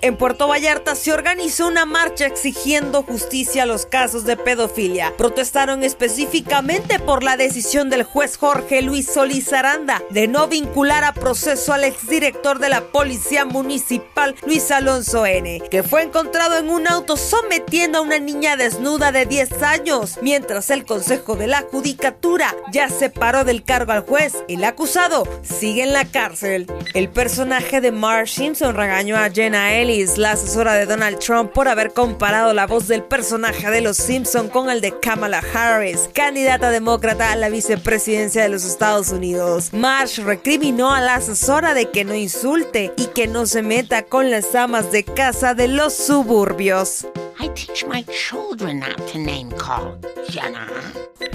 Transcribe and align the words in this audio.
En 0.00 0.16
Puerto 0.16 0.46
Vallarta 0.46 0.94
se 0.94 1.12
organizó 1.12 1.66
una 1.66 1.84
marcha 1.84 2.26
exigiendo 2.26 3.02
justicia 3.02 3.64
a 3.64 3.66
los 3.66 3.84
casos 3.84 4.24
de 4.24 4.36
pedofilia. 4.36 5.12
Protestaron 5.16 5.82
específicamente 5.82 7.00
por 7.00 7.24
la 7.24 7.36
decisión 7.36 7.90
del 7.90 8.04
juez 8.04 8.36
Jorge 8.36 8.80
Luis 8.80 9.06
Solís 9.06 9.52
Aranda 9.52 10.00
de 10.10 10.28
no 10.28 10.46
vincular 10.46 11.02
a 11.02 11.14
proceso 11.14 11.72
al 11.72 11.82
exdirector 11.82 12.60
de 12.60 12.68
la 12.68 12.82
Policía 12.92 13.44
Municipal 13.44 14.36
Luis 14.46 14.70
Alonso 14.70 15.26
N., 15.26 15.62
que 15.68 15.82
fue 15.82 16.04
encontrado 16.04 16.58
en 16.58 16.70
un 16.70 16.86
auto 16.86 17.16
sometiendo 17.16 17.98
a 17.98 18.02
una 18.02 18.20
niña 18.20 18.56
desnuda 18.56 19.10
de 19.10 19.26
10 19.26 19.62
años, 19.64 20.18
mientras 20.22 20.70
el 20.70 20.84
Consejo 20.84 21.34
de 21.34 21.48
la 21.48 21.62
Judicatura 21.62 22.54
ya 22.70 22.88
separó 22.88 23.44
del 23.44 23.64
cargo 23.64 23.92
al 23.92 24.02
juez. 24.02 24.44
El 24.46 24.62
acusado 24.62 25.26
sigue 25.42 25.82
en 25.82 25.92
la 25.92 26.04
cárcel. 26.04 26.66
El 26.94 27.08
personaje 27.08 27.80
de 27.80 27.90
Marge 27.90 28.32
Simpson 28.32 28.76
regañó 28.76 29.16
a 29.16 29.30
Jenna 29.30 29.72
La 29.88 30.32
asesora 30.32 30.74
de 30.74 30.84
Donald 30.84 31.18
Trump, 31.18 31.50
por 31.52 31.66
haber 31.66 31.94
comparado 31.94 32.52
la 32.52 32.66
voz 32.66 32.88
del 32.88 33.02
personaje 33.02 33.70
de 33.70 33.80
los 33.80 33.96
Simpson 33.96 34.50
con 34.50 34.68
el 34.68 34.82
de 34.82 34.92
Kamala 35.00 35.42
Harris, 35.54 36.10
candidata 36.12 36.70
demócrata 36.70 37.32
a 37.32 37.36
la 37.36 37.48
vicepresidencia 37.48 38.42
de 38.42 38.50
los 38.50 38.66
Estados 38.66 39.08
Unidos. 39.12 39.72
Marge 39.72 40.22
recriminó 40.22 40.90
a 40.92 41.00
la 41.00 41.14
asesora 41.14 41.72
de 41.72 41.90
que 41.90 42.04
no 42.04 42.14
insulte 42.14 42.92
y 42.98 43.06
que 43.06 43.28
no 43.28 43.46
se 43.46 43.62
meta 43.62 44.02
con 44.02 44.30
las 44.30 44.54
amas 44.54 44.92
de 44.92 45.04
casa 45.04 45.54
de 45.54 45.68
los 45.68 45.94
suburbios. 45.94 47.06
I 47.40 47.48
teach 47.54 47.86
my 47.86 48.04
children 48.04 48.80
not 48.80 48.98
to 49.10 49.18
name 49.18 49.50
call, 49.52 49.96
Jenna. 50.28 50.66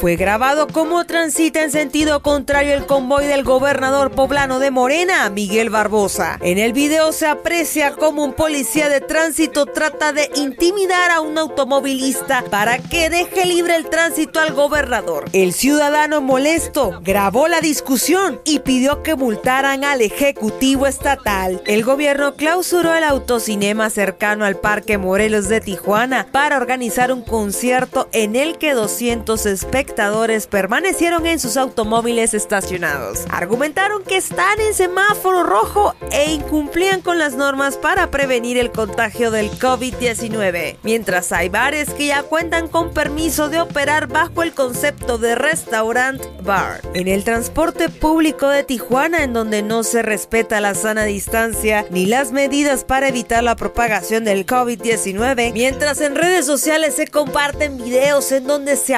Fue 0.00 0.16
grabado 0.16 0.66
cómo 0.68 1.06
transita 1.06 1.62
en 1.62 1.70
sentido 1.70 2.20
contrario 2.20 2.74
el 2.74 2.84
convoy 2.84 3.26
del 3.26 3.44
gobernador 3.44 4.10
poblano 4.10 4.58
de 4.58 4.70
Morena, 4.70 5.30
Miguel 5.30 5.70
Barbosa. 5.70 6.38
En 6.42 6.58
el 6.58 6.74
video 6.74 7.12
se 7.12 7.26
aprecia 7.26 7.92
cómo 7.92 8.24
un 8.24 8.34
policía 8.34 8.88
de 8.88 9.00
tránsito 9.00 9.64
trata 9.64 10.12
de 10.12 10.30
intimidar 10.34 11.10
a 11.10 11.20
un 11.20 11.38
automovilista 11.38 12.44
para 12.50 12.78
que 12.78 13.08
deje 13.08 13.46
libre 13.46 13.76
el 13.76 13.88
tránsito 13.88 14.38
al 14.38 14.52
gobernador. 14.52 15.24
El 15.32 15.54
ciudadano 15.54 16.20
molesto 16.20 17.00
grabó 17.02 17.48
la 17.48 17.60
discusión 17.60 18.40
y 18.44 18.58
pidió 18.58 19.02
que 19.02 19.16
multaran 19.16 19.84
al 19.84 20.02
ejecutivo 20.02 20.86
estatal. 20.86 21.62
El 21.64 21.84
gobierno 21.84 22.34
clausuró 22.34 22.94
el 22.94 23.04
autocinema 23.04 23.88
cercano 23.88 24.44
al 24.44 24.56
Parque 24.56 24.98
Morelos 24.98 25.48
de 25.48 25.60
Tijuana 25.62 26.26
para 26.32 26.56
organizar 26.56 27.12
un 27.12 27.22
concierto 27.22 28.08
en 28.12 28.36
el 28.36 28.58
que 28.58 28.74
200 28.74 29.46
espectadores 29.46 29.75
permanecieron 30.50 31.26
en 31.26 31.38
sus 31.38 31.56
automóviles 31.56 32.32
estacionados. 32.34 33.24
Argumentaron 33.30 34.02
que 34.02 34.16
están 34.16 34.58
en 34.60 34.74
semáforo 34.74 35.42
rojo 35.42 35.94
e 36.10 36.32
incumplían 36.32 37.02
con 37.02 37.18
las 37.18 37.34
normas 37.34 37.76
para 37.76 38.10
prevenir 38.10 38.56
el 38.56 38.70
contagio 38.70 39.30
del 39.30 39.50
COVID-19, 39.50 40.76
mientras 40.82 41.32
hay 41.32 41.48
bares 41.48 41.90
que 41.90 42.06
ya 42.06 42.22
cuentan 42.22 42.68
con 42.68 42.94
permiso 42.94 43.48
de 43.48 43.60
operar 43.60 44.06
bajo 44.06 44.42
el 44.42 44.54
concepto 44.54 45.18
de 45.18 45.34
restaurant 45.34 46.22
bar. 46.42 46.80
En 46.94 47.08
el 47.08 47.24
transporte 47.24 47.88
público 47.88 48.48
de 48.48 48.64
Tijuana, 48.64 49.24
en 49.24 49.32
donde 49.32 49.62
no 49.62 49.82
se 49.82 50.02
respeta 50.02 50.60
la 50.60 50.74
sana 50.74 51.04
distancia 51.04 51.84
ni 51.90 52.06
las 52.06 52.32
medidas 52.32 52.84
para 52.84 53.08
evitar 53.08 53.44
la 53.44 53.56
propagación 53.56 54.24
del 54.24 54.46
COVID-19, 54.46 55.52
mientras 55.52 56.00
en 56.00 56.14
redes 56.14 56.46
sociales 56.46 56.94
se 56.94 57.06
comparten 57.06 57.76
videos 57.78 58.32
en 58.32 58.46
donde 58.46 58.76
se 58.76 58.94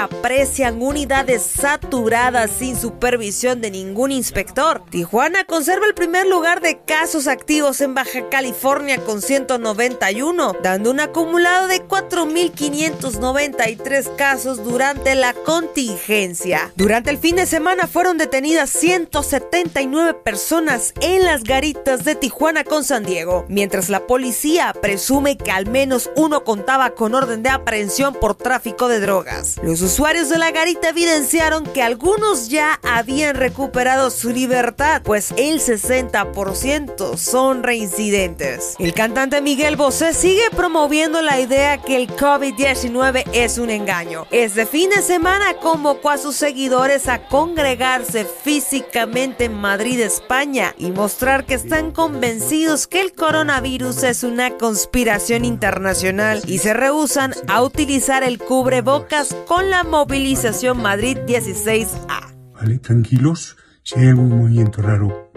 unidades 0.76 1.42
saturadas 1.42 2.50
sin 2.50 2.76
supervisión 2.76 3.60
de 3.60 3.70
ningún 3.70 4.12
inspector. 4.12 4.82
Tijuana 4.90 5.44
conserva 5.44 5.86
el 5.86 5.94
primer 5.94 6.26
lugar 6.26 6.60
de 6.60 6.80
casos 6.84 7.26
activos 7.26 7.80
en 7.80 7.94
Baja 7.94 8.28
California 8.28 9.02
con 9.04 9.22
191, 9.22 10.56
dando 10.62 10.90
un 10.90 11.00
acumulado 11.00 11.68
de 11.68 11.82
4.593 11.86 14.16
casos 14.16 14.62
durante 14.62 15.14
la 15.14 15.32
contingencia. 15.32 16.70
Durante 16.76 17.10
el 17.10 17.18
fin 17.18 17.36
de 17.36 17.46
semana 17.46 17.86
fueron 17.86 18.18
detenidas 18.18 18.70
179 18.70 20.14
personas 20.14 20.92
en 21.00 21.24
las 21.24 21.44
garitas 21.44 22.04
de 22.04 22.14
Tijuana 22.14 22.64
con 22.64 22.84
San 22.84 23.04
Diego, 23.04 23.46
mientras 23.48 23.88
la 23.88 24.06
policía 24.06 24.74
presume 24.80 25.36
que 25.36 25.50
al 25.50 25.66
menos 25.66 26.10
uno 26.16 26.44
contaba 26.44 26.90
con 26.90 27.14
orden 27.14 27.42
de 27.42 27.48
aprehensión 27.48 28.14
por 28.14 28.34
tráfico 28.34 28.88
de 28.88 29.00
drogas. 29.00 29.56
Los 29.62 29.82
usuarios 29.82 30.28
de 30.28 30.38
la 30.38 30.50
garita 30.58 30.88
evidenciaron 30.88 31.62
que 31.62 31.84
algunos 31.84 32.48
ya 32.48 32.80
habían 32.82 33.36
recuperado 33.36 34.10
su 34.10 34.30
libertad, 34.30 35.02
pues 35.04 35.32
el 35.36 35.60
60% 35.60 37.16
son 37.16 37.62
reincidentes. 37.62 38.74
El 38.80 38.92
cantante 38.92 39.40
Miguel 39.40 39.76
Bosé 39.76 40.12
sigue 40.12 40.50
promoviendo 40.50 41.22
la 41.22 41.38
idea 41.38 41.78
que 41.78 41.94
el 41.94 42.08
COVID-19 42.08 43.22
es 43.32 43.58
un 43.58 43.70
engaño. 43.70 44.26
Este 44.32 44.66
fin 44.66 44.90
de 44.90 45.00
semana 45.00 45.54
convocó 45.62 46.10
a 46.10 46.18
sus 46.18 46.34
seguidores 46.34 47.06
a 47.06 47.28
congregarse 47.28 48.24
físicamente 48.24 49.44
en 49.44 49.54
Madrid, 49.54 50.00
España, 50.00 50.74
y 50.76 50.90
mostrar 50.90 51.44
que 51.44 51.54
están 51.54 51.92
convencidos 51.92 52.88
que 52.88 53.00
el 53.00 53.12
coronavirus 53.12 54.02
es 54.02 54.24
una 54.24 54.50
conspiración 54.58 55.44
internacional 55.44 56.42
y 56.48 56.58
se 56.58 56.74
rehusan 56.74 57.32
a 57.46 57.62
utilizar 57.62 58.24
el 58.24 58.40
cubrebocas 58.40 59.36
con 59.46 59.70
la 59.70 59.84
movilización 59.84 60.47
Madrid 60.74 61.18
16A. 61.26 62.54
Vale, 62.54 62.78
tranquilos, 62.78 63.58
si 63.82 63.98
hay 63.98 64.08
algún 64.08 64.30
movimiento 64.30 64.80
raro, 64.80 65.30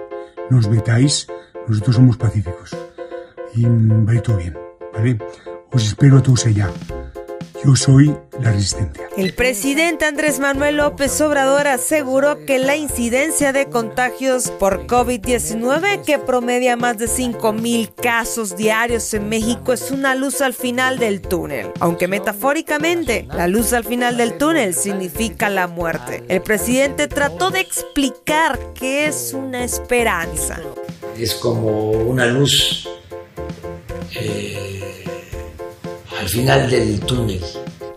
no 0.50 0.58
os 0.58 0.70
metáis, 0.70 1.28
nosotros 1.68 1.98
somos 1.98 2.16
pacíficos. 2.16 2.78
Y 3.54 3.66
mm, 3.66 4.08
va 4.08 4.22
todo 4.22 4.38
bien, 4.38 4.58
¿vale? 4.94 5.20
Os 5.74 5.86
espero 5.86 6.18
a 6.18 6.24
todos 6.24 6.46
allá. 6.46 6.70
Yo 7.64 7.76
soy 7.76 8.16
la 8.40 8.52
resistencia. 8.52 9.04
El 9.18 9.34
presidente 9.34 10.06
Andrés 10.06 10.40
Manuel 10.40 10.78
López 10.78 11.20
Obrador 11.22 11.68
aseguró 11.68 12.46
que 12.46 12.58
la 12.58 12.76
incidencia 12.76 13.54
de 13.54 13.68
contagios 13.68 14.50
por 14.52 14.88
COVID-19, 14.88 16.04
que 16.04 16.18
promedia 16.18 16.76
más 16.76 16.98
de 16.98 17.06
5.000 17.06 17.94
casos 17.94 18.58
diarios 18.58 19.14
en 19.14 19.30
México, 19.30 19.74
es 19.74 19.92
una 19.92 20.16
luz 20.16 20.42
al 20.42 20.54
final 20.54 20.98
del 20.98 21.22
túnel. 21.22 21.72
Aunque 21.80 22.08
metafóricamente, 22.08 23.28
la 23.32 23.48
luz 23.48 23.74
al 23.74 23.84
final 23.84 24.18
del 24.18 24.38
túnel 24.38 24.74
significa 24.74 25.50
la 25.50 25.68
muerte. 25.68 26.24
El 26.28 26.42
presidente 26.42 27.08
trató 27.08 27.52
de 27.52 27.60
explicar 27.60 28.60
que 28.74 29.06
es 29.06 29.34
una 29.34 29.64
esperanza. 29.64 30.60
Es 31.18 31.36
como 31.36 31.92
una 31.92 32.26
luz 32.26 32.90
eh, 34.16 35.06
al 36.22 36.30
final 36.30 36.70
del 36.70 37.00
túnel. 37.00 37.42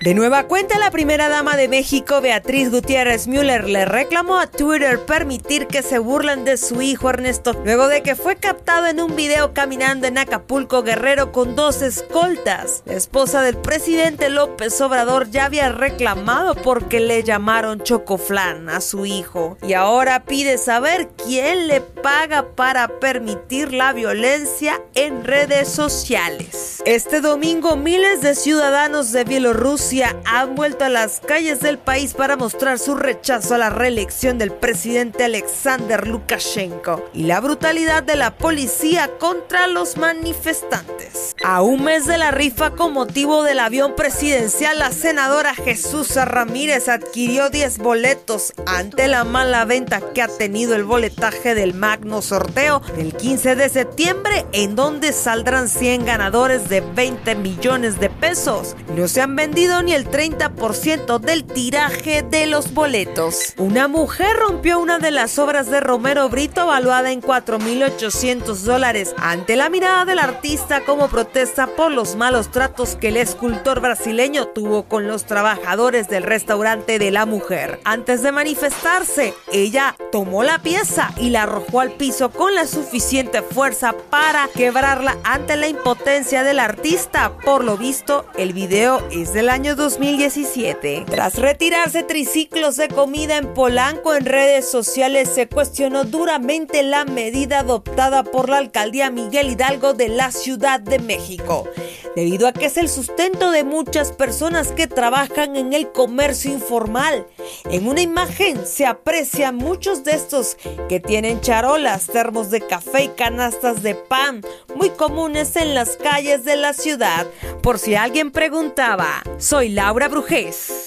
De 0.00 0.14
nueva 0.14 0.44
cuenta, 0.44 0.78
la 0.78 0.90
primera 0.90 1.28
dama 1.28 1.56
de 1.56 1.68
México, 1.68 2.22
Beatriz 2.22 2.70
Gutiérrez 2.70 3.26
Müller, 3.26 3.68
le 3.68 3.84
reclamó 3.84 4.38
a 4.38 4.46
Twitter 4.46 4.98
permitir 5.00 5.66
que 5.66 5.82
se 5.82 5.98
burlen 5.98 6.44
de 6.44 6.56
su 6.56 6.80
hijo 6.80 7.10
Ernesto, 7.10 7.52
luego 7.64 7.86
de 7.86 8.02
que 8.02 8.14
fue 8.14 8.36
captado 8.36 8.86
en 8.86 9.00
un 9.00 9.14
video 9.14 9.52
caminando 9.52 10.06
en 10.06 10.16
Acapulco 10.16 10.82
Guerrero 10.82 11.32
con 11.32 11.54
dos 11.54 11.82
escoltas. 11.82 12.82
La 12.86 12.94
esposa 12.94 13.42
del 13.42 13.56
presidente 13.58 14.30
López 14.30 14.78
Obrador 14.80 15.30
ya 15.30 15.44
había 15.44 15.70
reclamado 15.70 16.54
porque 16.54 17.00
le 17.00 17.24
llamaron 17.24 17.82
chocoflán 17.82 18.70
a 18.70 18.80
su 18.80 19.04
hijo 19.04 19.58
y 19.62 19.74
ahora 19.74 20.24
pide 20.24 20.56
saber 20.56 21.10
quién 21.22 21.68
le 21.68 21.82
paga 21.82 22.54
para 22.54 22.88
permitir 23.00 23.74
la 23.74 23.92
violencia 23.92 24.80
en 24.94 25.24
redes 25.24 25.68
sociales. 25.68 26.73
Este 26.86 27.22
domingo, 27.22 27.76
miles 27.76 28.20
de 28.20 28.34
ciudadanos 28.34 29.10
de 29.10 29.24
Bielorrusia 29.24 30.20
han 30.26 30.54
vuelto 30.54 30.84
a 30.84 30.90
las 30.90 31.20
calles 31.20 31.60
del 31.60 31.78
país 31.78 32.12
para 32.12 32.36
mostrar 32.36 32.78
su 32.78 32.94
rechazo 32.94 33.54
a 33.54 33.58
la 33.58 33.70
reelección 33.70 34.36
del 34.36 34.52
presidente 34.52 35.24
Alexander 35.24 36.06
Lukashenko 36.06 37.02
y 37.14 37.22
la 37.22 37.40
brutalidad 37.40 38.02
de 38.02 38.16
la 38.16 38.36
policía 38.36 39.10
contra 39.18 39.66
los 39.66 39.96
manifestantes. 39.96 41.34
A 41.42 41.62
un 41.62 41.84
mes 41.84 42.06
de 42.06 42.18
la 42.18 42.32
rifa 42.32 42.72
con 42.72 42.92
motivo 42.92 43.44
del 43.44 43.60
avión 43.60 43.96
presidencial, 43.96 44.78
la 44.78 44.92
senadora 44.92 45.54
Jesús 45.54 46.14
Ramírez 46.16 46.90
adquirió 46.90 47.48
10 47.48 47.78
boletos 47.78 48.52
ante 48.66 49.08
la 49.08 49.24
mala 49.24 49.64
venta 49.64 50.02
que 50.12 50.20
ha 50.20 50.28
tenido 50.28 50.74
el 50.74 50.84
boletaje 50.84 51.54
del 51.54 51.72
magno 51.72 52.20
sorteo 52.20 52.80
del 52.94 53.14
15 53.14 53.56
de 53.56 53.70
septiembre, 53.70 54.44
en 54.52 54.76
donde 54.76 55.14
saldrán 55.14 55.70
100 55.70 56.04
ganadores 56.04 56.68
de 56.68 56.73
de 56.74 56.80
20 56.80 57.36
millones 57.36 58.00
de 58.00 58.10
pesos. 58.10 58.74
No 58.96 59.06
se 59.06 59.20
han 59.20 59.36
vendido 59.36 59.80
ni 59.84 59.92
el 59.92 60.10
30% 60.10 61.20
del 61.20 61.44
tiraje 61.44 62.22
de 62.22 62.46
los 62.46 62.74
boletos. 62.74 63.54
Una 63.58 63.86
mujer 63.86 64.34
rompió 64.36 64.80
una 64.80 64.98
de 64.98 65.12
las 65.12 65.38
obras 65.38 65.70
de 65.70 65.78
Romero 65.78 66.28
Brito 66.28 66.62
evaluada 66.62 67.12
en 67.12 67.22
4.800 67.22 68.56
dólares 68.64 69.14
ante 69.18 69.54
la 69.54 69.70
mirada 69.70 70.04
del 70.04 70.18
artista 70.18 70.80
como 70.84 71.06
protesta 71.06 71.68
por 71.68 71.92
los 71.92 72.16
malos 72.16 72.50
tratos 72.50 72.96
que 72.96 73.08
el 73.08 73.18
escultor 73.18 73.80
brasileño 73.80 74.48
tuvo 74.48 74.88
con 74.88 75.06
los 75.06 75.26
trabajadores 75.26 76.08
del 76.08 76.24
restaurante 76.24 76.98
de 76.98 77.12
la 77.12 77.24
mujer. 77.24 77.78
Antes 77.84 78.20
de 78.24 78.32
manifestarse, 78.32 79.32
ella 79.52 79.94
tomó 80.10 80.42
la 80.42 80.58
pieza 80.58 81.12
y 81.18 81.30
la 81.30 81.44
arrojó 81.44 81.78
al 81.78 81.92
piso 81.92 82.30
con 82.30 82.52
la 82.52 82.66
suficiente 82.66 83.42
fuerza 83.42 83.94
para 84.10 84.48
quebrarla 84.48 85.16
ante 85.22 85.54
la 85.54 85.68
impotencia 85.68 86.42
del 86.42 86.63
artista. 86.64 87.36
Por 87.44 87.62
lo 87.62 87.76
visto, 87.76 88.26
el 88.36 88.52
video 88.52 89.06
es 89.10 89.32
del 89.32 89.48
año 89.48 89.76
2017. 89.76 91.04
Tras 91.08 91.36
retirarse 91.36 92.02
triciclos 92.02 92.76
de 92.76 92.88
comida 92.88 93.36
en 93.36 93.52
Polanco 93.54 94.14
en 94.14 94.24
redes 94.24 94.70
sociales, 94.70 95.28
se 95.28 95.48
cuestionó 95.48 96.04
duramente 96.04 96.82
la 96.82 97.04
medida 97.04 97.60
adoptada 97.60 98.24
por 98.24 98.48
la 98.48 98.58
alcaldía 98.58 99.10
Miguel 99.10 99.50
Hidalgo 99.52 99.92
de 99.92 100.08
la 100.08 100.32
Ciudad 100.32 100.80
de 100.80 100.98
México, 100.98 101.68
debido 102.16 102.46
a 102.46 102.52
que 102.52 102.66
es 102.66 102.76
el 102.76 102.88
sustento 102.88 103.50
de 103.50 103.64
muchas 103.64 104.12
personas 104.12 104.72
que 104.72 104.86
trabajan 104.86 105.56
en 105.56 105.72
el 105.72 105.92
comercio 105.92 106.52
informal. 106.52 107.26
En 107.64 107.88
una 107.88 108.00
imagen 108.00 108.66
se 108.66 108.86
aprecian 108.86 109.56
muchos 109.56 110.04
de 110.04 110.12
estos 110.12 110.56
que 110.88 111.00
tienen 111.00 111.40
charolas, 111.40 112.06
termos 112.06 112.50
de 112.50 112.60
café 112.60 113.04
y 113.04 113.08
canastas 113.08 113.82
de 113.82 113.94
pan, 113.94 114.42
muy 114.74 114.90
comunes 114.90 115.56
en 115.56 115.74
las 115.74 115.96
calles 115.96 116.44
de 116.44 116.56
la 116.56 116.72
ciudad. 116.72 117.26
Por 117.62 117.78
si 117.78 117.94
alguien 117.94 118.30
preguntaba, 118.30 119.22
soy 119.38 119.70
Laura 119.70 120.08
Brujés. 120.08 120.83